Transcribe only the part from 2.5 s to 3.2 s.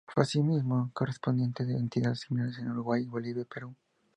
en Uruguay,